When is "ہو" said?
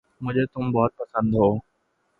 1.35-1.49